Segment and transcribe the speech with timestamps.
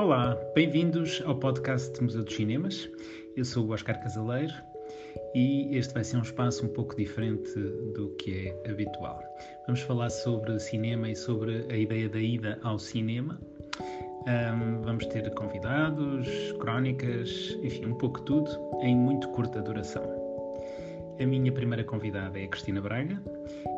[0.00, 2.88] Olá, bem-vindos ao podcast Museu dos Cinemas.
[3.36, 4.54] Eu sou o Oscar Casaleiro
[5.34, 7.52] e este vai ser um espaço um pouco diferente
[7.94, 9.22] do que é habitual.
[9.66, 13.38] Vamos falar sobre cinema e sobre a ideia da ida ao cinema.
[14.26, 16.26] Um, vamos ter convidados,
[16.58, 20.29] crónicas, enfim, um pouco tudo em muito curta duração.
[21.20, 23.22] A minha primeira convidada é Cristina Braga.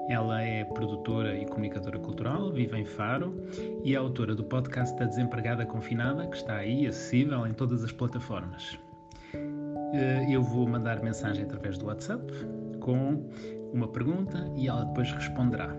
[0.08, 3.34] Ela é produtora e comunicadora cultural, vive em Faro
[3.82, 7.90] e é autora do podcast da Desempregada Confinada, que está aí acessível em todas as
[7.90, 8.79] plataformas.
[9.34, 12.25] Eh, eu vou mandar mensagem através do WhatsApp
[12.79, 13.29] com
[13.72, 15.75] uma pergunta e ela depois responderá.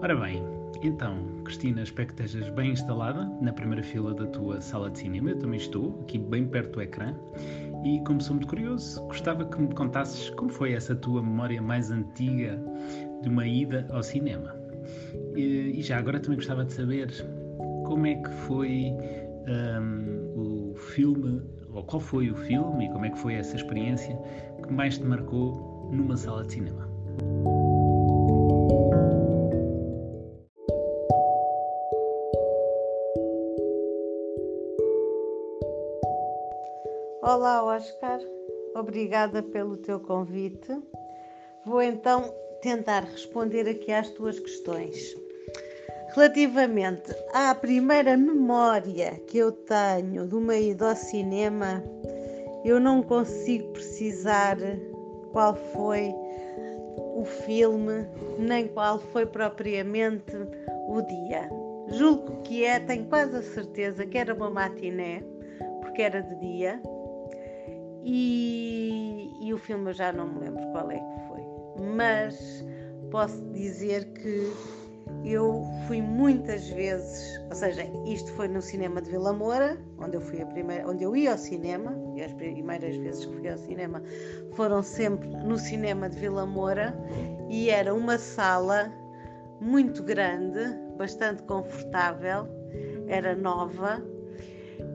[0.00, 0.44] Ora bem,
[0.82, 5.30] então, Cristina, espero que estejas bem instalada na primeira fila da tua sala de cinema.
[5.30, 7.14] Eu também estou, aqui bem perto do ecrã.
[7.84, 11.90] E como sou muito curioso, gostava que me contasses como foi essa tua memória mais
[11.90, 12.58] antiga
[13.22, 14.54] de uma ida ao cinema.
[15.34, 17.10] E, e já agora também gostava de saber
[17.84, 18.92] como é que foi
[19.48, 21.42] um, o filme,
[21.72, 24.16] ou qual foi o filme e como é que foi essa experiência
[24.62, 26.88] que mais te marcou numa sala de cinema.
[37.22, 38.18] Olá, Oscar.
[38.74, 40.76] Obrigada pelo teu convite.
[41.64, 45.16] Vou então tentar responder aqui às tuas questões.
[46.16, 51.80] Relativamente à primeira memória que eu tenho de uma ida ao cinema,
[52.64, 54.56] eu não consigo precisar
[55.30, 56.12] qual foi
[57.14, 58.04] o filme,
[58.36, 60.34] nem qual foi propriamente
[60.88, 61.48] o dia.
[61.86, 65.22] Julgo que é, tenho quase a certeza que era uma matiné,
[65.80, 66.82] porque era de dia,
[68.04, 71.40] e, e o filme eu já não me lembro qual é que foi,
[71.96, 72.64] mas
[73.10, 74.52] posso dizer que
[75.24, 80.20] eu fui muitas vezes, ou seja, isto foi no cinema de Vila Moura, onde eu
[80.20, 83.58] fui a primeira, onde eu ia ao cinema, e as primeiras vezes que fui ao
[83.58, 84.02] cinema
[84.54, 86.96] foram sempre no cinema de Vila Moura,
[87.48, 88.92] e era uma sala
[89.60, 90.60] muito grande,
[90.96, 92.48] bastante confortável,
[93.06, 94.02] era nova,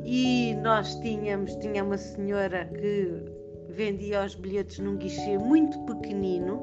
[0.03, 3.37] e nós tínhamos, tinha uma senhora que
[3.69, 6.61] vendia os bilhetes num guichê muito pequenino,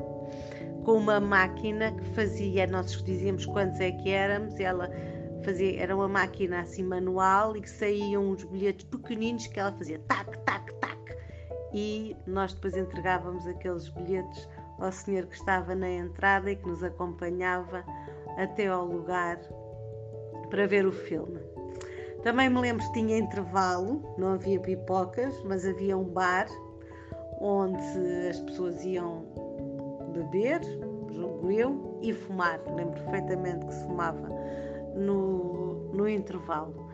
[0.85, 4.91] com uma máquina que fazia, nós dizíamos quantos é que éramos, ela
[5.45, 9.99] fazia, era uma máquina assim manual e que saíam uns bilhetes pequeninos que ela fazia
[10.09, 11.17] tac, tac, tac,
[11.73, 14.49] e nós depois entregávamos aqueles bilhetes
[14.79, 17.85] ao senhor que estava na entrada e que nos acompanhava
[18.37, 19.39] até ao lugar
[20.51, 21.54] para ver o filme.
[22.25, 26.47] Também me lembro que tinha intervalo, não havia pipocas, mas havia um bar
[27.39, 29.27] onde as pessoas iam
[30.15, 30.63] beber,
[31.13, 32.59] julgo eu, e fumar.
[32.75, 34.27] Lembro perfeitamente que se fumava
[34.97, 36.89] no, no intervalo.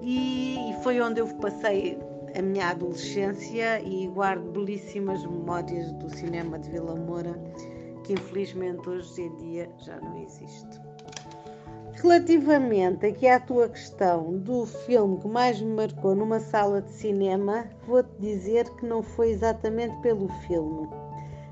[0.00, 1.98] E, e foi onde eu passei
[2.34, 7.38] a minha adolescência e guardo belíssimas memórias do cinema de Vila Moura,
[8.04, 10.89] que infelizmente hoje em dia já não existe.
[12.02, 17.66] Relativamente aqui à tua questão do filme que mais me marcou numa sala de cinema,
[17.86, 20.88] vou-te dizer que não foi exatamente pelo filme,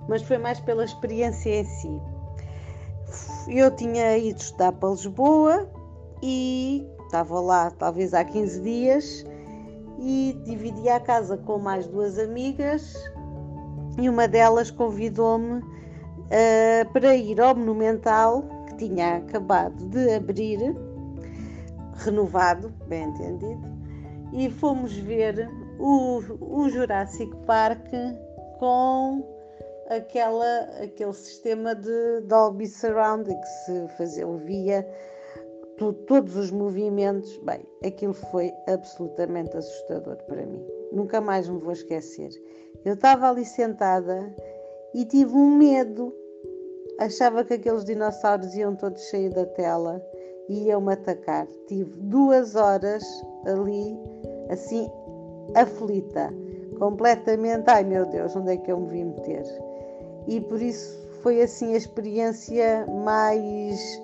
[0.08, 2.00] mas foi mais pela experiência em si.
[3.46, 5.68] Eu tinha ido estudar para Lisboa
[6.22, 9.26] e estava lá talvez há 15 dias
[9.98, 12.94] e dividi a casa com mais duas amigas
[14.00, 20.58] e uma delas convidou-me uh, para ir ao Monumental tinha acabado de abrir,
[21.96, 23.60] renovado, bem entendido,
[24.32, 27.86] e fomos ver o, o Jurassic Park
[28.58, 29.22] com
[29.88, 34.86] aquela, aquele sistema de Dolby Surround que se fazia, ouvia
[36.06, 37.36] todos os movimentos.
[37.38, 40.64] Bem, aquilo foi absolutamente assustador para mim.
[40.92, 42.30] Nunca mais me vou esquecer.
[42.84, 44.34] Eu estava ali sentada
[44.94, 46.14] e tive um medo
[46.98, 50.02] Achava que aqueles dinossauros iam todos sair da tela
[50.48, 51.46] e iam-me atacar.
[51.68, 53.04] Tive duas horas
[53.46, 53.96] ali,
[54.50, 54.90] assim,
[55.54, 56.32] aflita,
[56.78, 57.68] completamente.
[57.68, 59.44] Ai meu Deus, onde é que eu me vim meter?
[60.26, 64.02] E por isso foi assim a experiência mais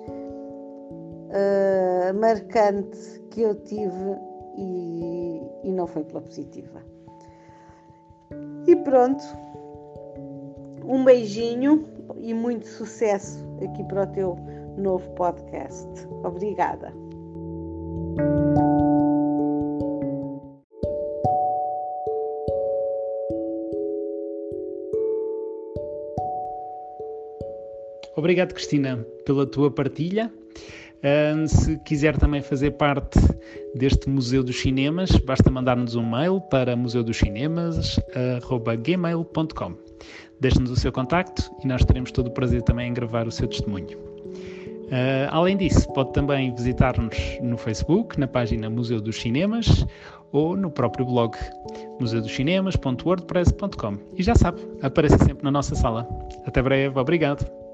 [1.29, 4.17] uh, marcante que eu tive
[4.57, 6.81] e, e não foi pela positiva.
[8.67, 9.23] E pronto,
[10.85, 14.37] um beijinho e muito sucesso aqui para o teu
[14.77, 15.87] novo podcast.
[16.23, 16.93] Obrigada.
[28.15, 30.31] Obrigado, Cristina, pela tua partilha.
[31.47, 33.19] Se quiser também fazer parte
[33.75, 39.73] deste Museu dos Cinemas, basta mandar-nos um mail para museudos.cinemas.gmail.com.
[40.39, 43.47] Deixe-nos o seu contacto e nós teremos todo o prazer também em gravar o seu
[43.47, 44.15] testemunho.
[44.85, 49.83] Uh, além disso, pode também visitar-nos no Facebook, na página Museu dos Cinemas
[50.31, 51.35] ou no próprio blog
[51.99, 53.97] museudoscinemas.wordpress.com.
[54.15, 56.07] E já sabe, apareça sempre na nossa sala.
[56.45, 57.64] Até breve, obrigado.